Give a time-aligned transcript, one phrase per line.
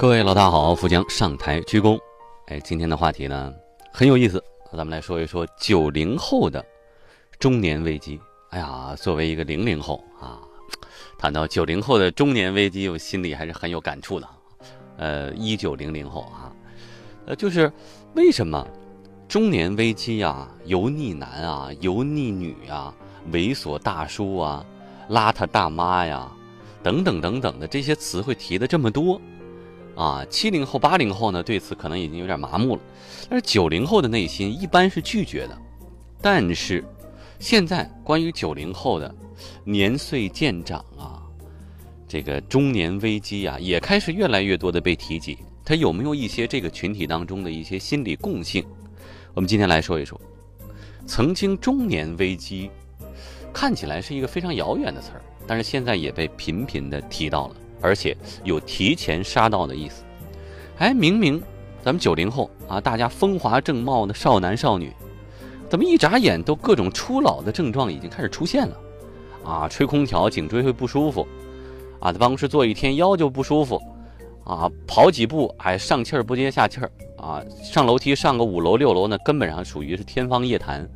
[0.00, 1.98] 各位老大好，富江上台鞠躬。
[2.46, 3.52] 哎，今天的话题呢
[3.92, 4.40] 很有意思，
[4.70, 6.64] 咱们来说一说九零后的
[7.40, 8.20] 中年危机。
[8.50, 10.38] 哎呀，作为一个零零后啊，
[11.18, 14.28] 谈到九零后的中年危机，我心里还是很有感触的。
[14.98, 16.54] 呃，一九零零后啊，
[17.26, 17.70] 呃，就是
[18.14, 18.64] 为什么
[19.26, 22.94] 中年危机呀、油腻男啊、油腻女啊、
[23.32, 24.64] 猥琐大叔啊、
[25.10, 26.30] 邋遢大妈呀，
[26.84, 29.20] 等等等等的这些词汇提的这么多
[29.98, 30.24] 啊？
[30.30, 32.82] 七零后、八零后呢，对此可能已经有点麻木了，
[33.28, 35.58] 但是九零后的内心一般是拒绝的。
[36.22, 36.84] 但是
[37.38, 39.12] 现在关于九零后的
[39.64, 41.22] 年岁渐长啊。
[42.10, 45.36] 这个中年危机啊，也开始越来越多的被提及。
[45.62, 48.64] 它有没有一些这个群体当中的一些心理共性？
[49.34, 50.18] 我们今天来说一说。
[51.06, 52.70] 曾经中年危机
[53.52, 60.04] 看起来是一个非常遥远的词儿，但是现在也被频频的提到了，而且有提前杀到的意思。
[60.78, 61.42] 哎，明明
[61.82, 64.92] 咱们九零后啊，大家风华正茂的少男少女，
[65.68, 68.76] 怎么一眨眼都各种初老的症状已经开始出现了？
[69.44, 71.26] 啊，吹空调颈椎会不舒服。
[72.00, 73.82] 啊，在办公室坐一天腰就不舒服，
[74.44, 80.88] 啊，跑几步哎上气儿不接下气儿啊，上楼梯上个五楼六楼呢，根本上属于是天方夜谭。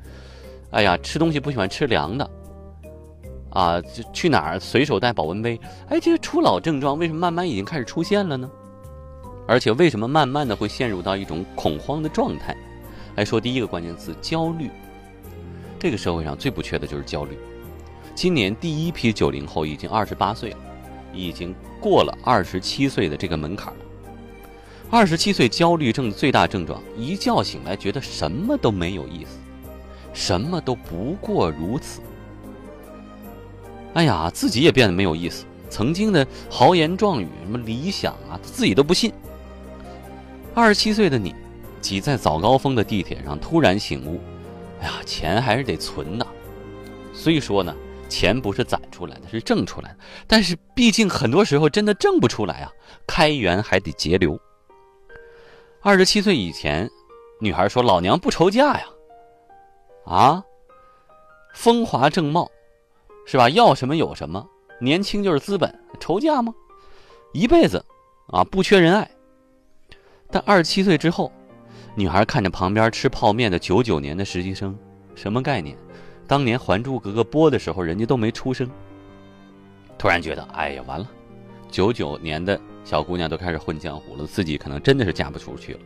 [0.70, 2.30] 哎呀，吃东西不喜欢吃凉的，
[3.52, 5.60] 啊，就去哪儿随手带保温杯。
[5.88, 8.50] 哎，这些初老症状为什么慢慢已经开始出现了呢？
[9.46, 12.56] 而且为什么慢慢的会陷入到一种恐慌的状态？
[13.16, 14.70] 来说第一个关键词焦虑。
[15.78, 17.38] 这个社会上最不缺的就是焦虑。
[18.14, 20.56] 今年第一批九零后已经二十八岁了。
[21.14, 23.80] 已经过了二十七岁的这个门槛了。
[24.90, 29.38] 二十七岁焦虑症的最大症状，一觉醒来觉得什么都没有意思，
[30.14, 32.00] 什么都不过如此。
[33.94, 35.44] 哎呀，自己也变得没有意思。
[35.68, 39.12] 曾经的豪言壮语，什么理想啊，自己都不信。
[40.54, 41.34] 二十七岁的你，
[41.80, 44.20] 挤在早高峰的地铁上，突然醒悟：
[44.80, 46.26] 哎呀，钱还是得存的。
[47.12, 47.74] 所以说呢。
[48.08, 49.96] 钱不是攒出来的，是挣出来的。
[50.26, 52.70] 但是毕竟很多时候真的挣不出来啊，
[53.06, 54.38] 开源还得节流。
[55.80, 56.90] 二十七岁以前，
[57.40, 58.84] 女孩说：“老娘不愁嫁呀。”
[60.04, 60.44] 啊，
[61.54, 62.50] 风华正茂，
[63.26, 63.48] 是吧？
[63.50, 64.46] 要什么有什么，
[64.80, 66.52] 年轻就是资本，愁嫁吗？
[67.32, 67.84] 一辈子
[68.28, 69.10] 啊，不缺人爱。
[70.30, 71.30] 但二十七岁之后，
[71.94, 74.76] 女孩看着旁边吃泡面的九九年的实习生，
[75.14, 75.76] 什么概念？
[76.26, 78.70] 当年《还珠格格》播的时候，人家都没出生。
[79.98, 81.08] 突然觉得，哎呀，完了！
[81.70, 85.80] 九九年的小姑娘都开始混江湖了，自己可能真的是嫁不出去了。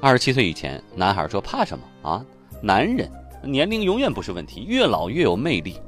[0.00, 2.24] 二十七岁以前，男孩说怕什么啊？
[2.62, 3.10] 男人
[3.42, 5.80] 年龄永远不是问题，越老越有魅力，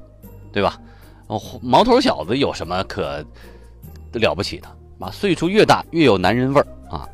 [0.57, 0.81] 对吧？
[1.27, 3.23] 哦，毛头小子有什么可
[4.15, 4.67] 了不起的？
[4.99, 7.07] 啊，岁数越大越有男人味儿啊！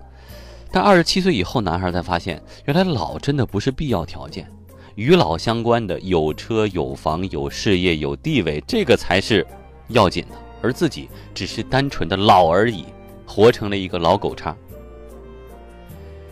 [0.70, 4.48] 但二十七岁以后，男孩才发现，原来老真的不是必要条件。
[4.94, 9.44] 与老相关的有车有房有事业有地位，这个才是
[9.88, 12.84] 要紧的，而自己只是单纯的老而已，
[13.26, 14.56] 活成了一个老狗叉。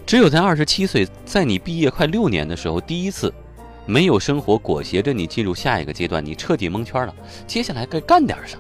[0.07, 3.35] 只有在二十七岁，在你毕业快六年的时候，第一次
[3.87, 7.15] 没有生活裹挟着你进入下一个阶段，你彻底蒙圈了。
[7.47, 8.59] 接下来该干点啥？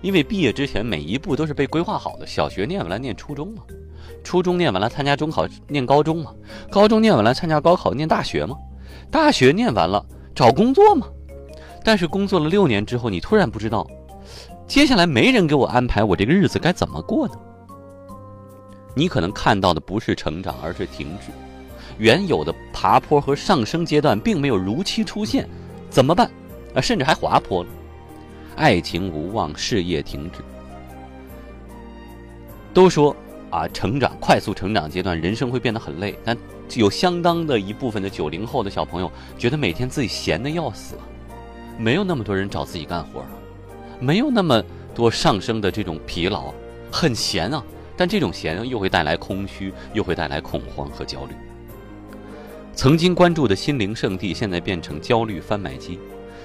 [0.00, 3.62] 因为毕业之前每一步都是被规划好的，小学念完了念初中嘛。
[4.24, 6.32] 初中念完了，参加中考念高中嘛？
[6.70, 8.56] 高中念完了，参加高考念大学嘛？
[9.10, 10.04] 大学念完了，
[10.34, 11.06] 找工作嘛？
[11.84, 13.86] 但是工作了六年之后，你突然不知道，
[14.66, 17.34] 接下来没人给我安排，我这个日子该怎么过呢？
[18.94, 21.30] 你可能看到的不是成长，而是停滞。
[22.02, 25.48] 原有的爬坡和上升阶段并没有如期出现，
[25.88, 26.28] 怎么办？
[26.74, 27.70] 啊，甚至还滑坡了。
[28.56, 30.40] 爱情无望，事业停止。
[32.74, 33.16] 都说。
[33.50, 36.18] 啊，成长快速成长阶段，人生会变得很累。
[36.24, 36.34] 但
[36.74, 40.96] 有相当的一部分的九零后的小朋友觉得每天自己闲的要死，
[41.78, 43.28] 没有那么多人找自己干活了，
[44.00, 46.50] 没有那么多上升的这种疲劳，
[46.90, 47.62] 很闲啊。
[47.94, 51.34] 但这种闲又会带来空虚，又会带来恐慌和焦虑。
[52.74, 55.98] 曾经关注的心灵圣地，现在变成焦虑贩卖机。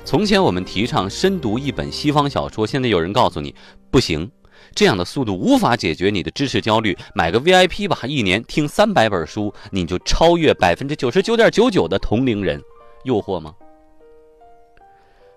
[0.04, 3.54] 从前我们提倡深读一本西方小说，现在有人告诉你
[3.90, 4.30] 不行。
[4.76, 12.62] 这样的速度无法解决你的知识焦虑，买个 VIP 吧，一年听三百本书，你就超越百分之九十九点九九的同龄人，
[13.04, 13.56] 诱惑吗？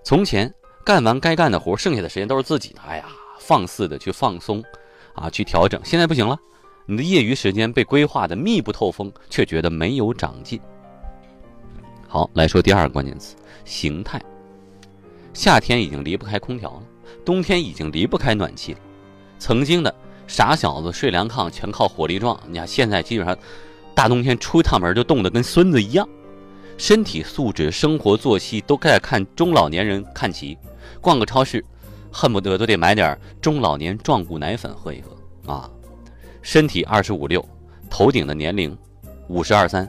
[0.03, 0.53] 从前
[0.85, 3.05] 干完该干的活，剩下的时间都是自己的，哎呀，
[3.39, 4.63] 放肆的去放松，
[5.15, 5.81] 啊，去调整。
[5.85, 6.37] 现在不行了，
[6.87, 10.61] 你的业余时间被规划的密不透风，却觉得没有长进。
[12.13, 14.21] 好，来说第二个关键词：形态。
[15.33, 16.83] 夏天已经离不开空调了，
[17.25, 18.81] 冬天已经离不开暖气了。
[19.39, 19.95] 曾经的
[20.27, 22.37] 傻小子睡凉炕全靠火力壮。
[22.49, 23.39] 你看现在基本上，
[23.95, 26.09] 大冬天出一趟门就冻得跟孙子一样，
[26.77, 30.59] 身体素质、生活作息都该看中老年人看齐。
[31.01, 31.65] 逛个超市，
[32.11, 35.71] 恨不得都得买点中老年壮骨奶粉喝一喝啊。
[36.43, 37.49] 身体二十五六，
[37.89, 38.77] 头顶的年龄
[39.29, 39.89] 五十二三，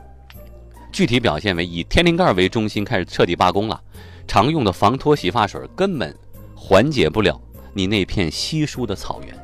[0.91, 3.81] 具体表现为以天灵盖为中心开始彻底罢工了。
[4.27, 6.15] 常用的防脱洗发水根本
[6.55, 7.41] 缓解不了
[7.73, 9.37] 你那片稀疏的草原。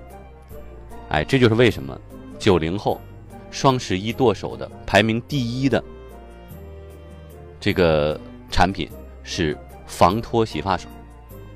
[1.10, 2.00] 哎，这就是为什么
[2.38, 3.02] 九零后
[3.52, 5.84] 双十一剁手的排名第一的
[7.60, 8.20] 这个
[8.50, 8.90] 产品
[9.24, 10.90] 是防脱洗发水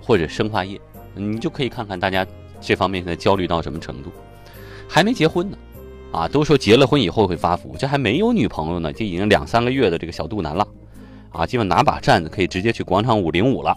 [0.02, 0.80] 或者生发液。
[1.14, 2.26] 你就可以看看大家
[2.60, 4.12] 这方面现在焦虑到什么程度。
[4.90, 5.58] 还没结婚呢，
[6.12, 10.68] 啊，都说结了婚以后会发福，这还没有女朋友呢，就已经两三个月的这个小肚腩了，
[11.30, 13.74] 啊，基本拿把扇子可以直接去广场舞领舞了。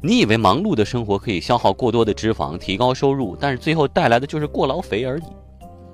[0.00, 5.22] 你以为忙碌的生活可以消耗过多的脂肪，提高收入，但是最后带来的就是过劳肥而已。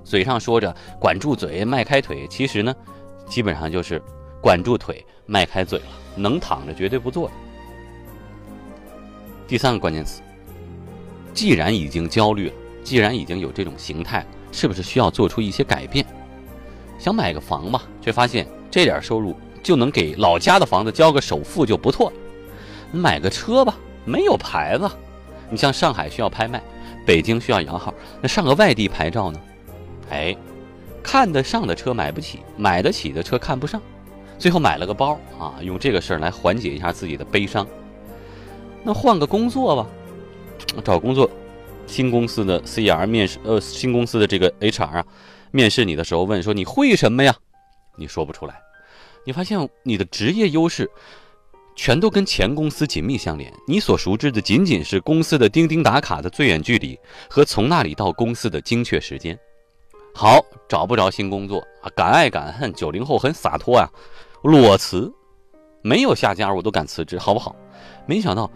[0.05, 2.75] 嘴上说着管住嘴，迈开腿，其实呢，
[3.27, 4.03] 基本上就是
[4.43, 7.35] 管住腿，迈开嘴了，能躺着绝对不坐着。
[9.49, 10.21] 第三个关键词，
[11.33, 12.55] 既然已经焦虑了。
[12.85, 16.07] 既然已经有这种形态，是不是需要做出一些改变？
[16.97, 19.35] 想买个房吧，却发现这点收入
[19.65, 22.17] 就能给老家的房子交个首付就不错了。
[22.93, 23.75] 买个车吧，
[24.05, 24.89] 没有牌子。
[25.51, 26.63] 你像上海需要拍卖，
[27.05, 27.93] 北京需要摇号，
[28.23, 29.41] 那上个外地牌照呢？
[30.11, 30.35] 哎，
[31.03, 33.83] 看得上的车买不起，买得起的车看不上，
[34.39, 37.67] 最后买了个包啊，用这个事儿来缓解一下自己的悲伤。
[38.85, 39.87] 那换个工作吧，
[40.85, 41.29] 找工作。
[41.87, 45.07] 新公司的 C R 面试，呃，新公司的这个 H R 啊，
[45.51, 47.35] 面试你的时候问说你会什么呀？
[47.97, 48.61] 你说不出来。
[49.25, 50.91] 你发现你的职业优势
[51.77, 56.99] 全都跟前公司紧密相连，你所熟知的仅仅是公司的钉钉打卡的最远距离
[57.29, 59.39] 和从那里到公司的精确时间。
[60.15, 63.91] 好，找不着新工作啊，敢爱敢恨，九零后很洒脱啊，
[64.43, 65.13] 裸辞，
[65.83, 67.57] 没有下家我都敢辞职，好不好？
[68.07, 68.51] 没想到。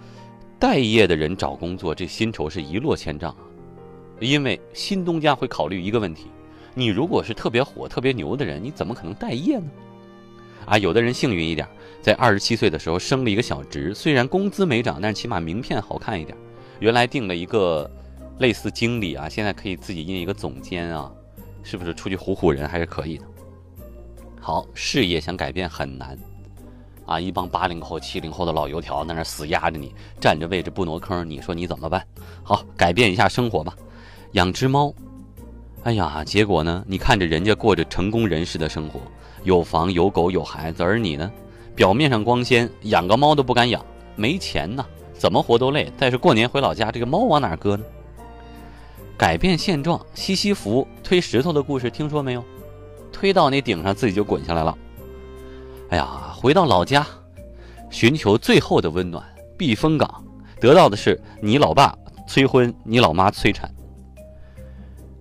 [0.59, 3.39] 待业的人找工作，这薪酬是一落千丈啊！
[4.19, 6.27] 因为新东家会考虑一个问题：
[6.75, 9.71] 你如果是特别火、特别牛的人，你怎么可能待业呢？
[10.67, 11.67] 啊，有的人幸运一点，
[12.03, 16.37] 在二十七岁的时候升了一个小职，虽然工资没涨，但是起码名片好看一点。
[16.81, 17.91] 原来定了一个
[18.39, 21.11] 类似经理啊，现在可以自己印一个总监啊，
[21.63, 23.25] 是不是出去唬唬人还是可以的？
[24.41, 26.19] 好，事业想改变很难。
[27.09, 32.05] 啊，一帮八零后、七零后的老油条在那死压着你，占着位置不挪坑，你说你怎么办？
[32.43, 33.75] 好，改变一下生活吧，
[34.33, 34.93] 养只猫。
[35.85, 36.85] 哎呀，结果呢？
[36.87, 39.01] 你看着人家过着成功人士的生活，
[39.43, 41.33] 有房有狗有孩子，而你呢？
[41.75, 43.83] 表面上光鲜，养个猫都不敢养，
[44.15, 44.85] 没钱呐，
[45.15, 45.91] 怎么活都累。
[45.99, 47.85] 但是过年回老家，这个猫往哪搁呢？
[49.17, 52.45] 改变现状，西西弗推石头的故事听说没有？
[53.11, 54.77] 推到那顶上自己就滚下来了。
[55.91, 56.35] 哎呀！
[56.37, 57.07] 回到老家，
[57.91, 59.25] 寻求最后的温暖
[59.57, 60.25] 避风港，
[60.61, 61.97] 得到的是你老爸
[62.29, 63.69] 催婚，你老妈催产。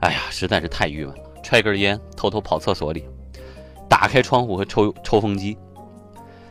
[0.01, 1.23] 哎呀，实在是太郁闷了。
[1.41, 3.05] 揣根烟，偷偷跑厕所里，
[3.87, 5.57] 打开窗户和抽抽风机，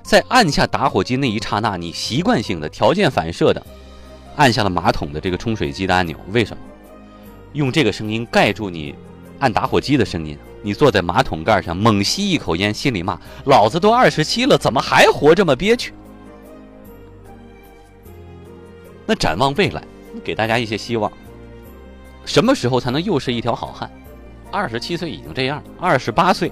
[0.03, 3.65] 在按下打火机那一刹那，你习惯性的条件反射的
[4.37, 6.17] 按下了马桶的这个冲水机的按钮。
[6.33, 6.63] 为什么？
[7.53, 8.95] 用这个声音盖住你
[9.39, 10.39] 按打火机的声音。
[10.67, 15.95] 你坐在马桶盖上，猛吸一口烟，心里骂：“老子都二十七了，怎么还活这么憋屈？”
[19.07, 19.81] 那展望未来，
[20.25, 21.09] 给大家一些希望。
[22.25, 23.89] 什么时候才能又是一条好汉？
[24.51, 26.51] 二十七岁已经这样了，二十八岁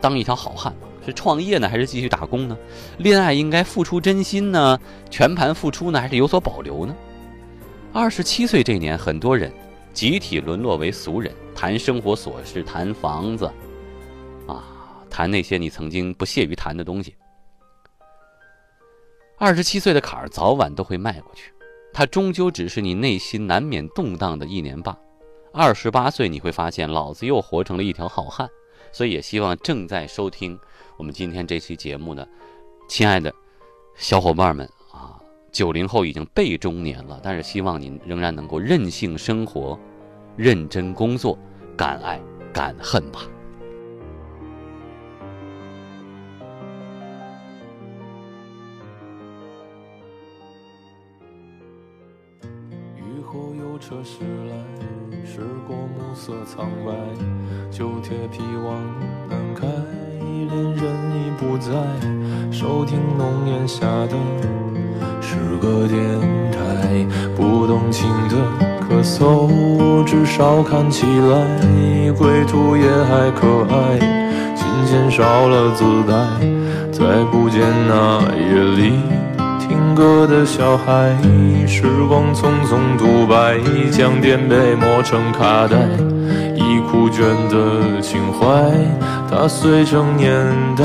[0.00, 0.72] 当一条好汉
[1.04, 2.56] 是创业呢，还是继续打工呢？
[2.98, 4.78] 恋爱应该付出真心呢，
[5.10, 6.94] 全盘付出呢，还是有所保留呢？
[7.92, 9.52] 二十七岁这年，很多人
[9.92, 11.32] 集体沦落为俗人。
[11.54, 13.46] 谈生活琐事，谈房子，
[14.46, 14.64] 啊，
[15.08, 17.14] 谈那些你曾经不屑于谈的东西。
[19.38, 21.52] 二十七岁的坎儿早晚都会迈过去，
[21.92, 24.96] 它终究只是你内心难免动荡的一年半。
[25.52, 28.48] 二十八岁你会发现，老子又活成了一条好汉。
[28.94, 30.58] 所以也希望正在收听
[30.98, 32.28] 我们今天这期节目的
[32.90, 33.32] 亲爱的
[33.96, 34.68] 小伙伴们，
[35.52, 39.78] 九零后已经被中年了，但是希望您仍然能够任性生活。
[40.34, 41.38] 认真工作，
[41.76, 42.18] 敢爱
[42.54, 43.20] 敢恨吧。
[52.96, 54.56] 雨后有车驶来，
[55.22, 56.94] 驶过暮色苍白，
[57.70, 58.82] 旧铁皮往
[59.28, 59.66] 南开，
[60.18, 60.82] 恋人
[61.14, 61.70] 已不在，
[62.50, 64.16] 收听浓烟下的
[65.32, 65.98] 是个电
[66.52, 66.58] 台，
[67.34, 68.36] 不动情的。
[68.82, 73.98] 咳嗽，至少看起来归途也还可爱。
[74.54, 76.12] 琴弦少了姿态，
[76.92, 79.00] 再不见那夜里
[79.58, 81.16] 听歌的小孩。
[81.66, 83.58] 时光匆匆独白，
[83.90, 85.78] 将颠沛磨成卡带，
[86.54, 88.70] 已枯卷的情怀，
[89.30, 90.30] 踏碎成年
[90.76, 90.84] 代。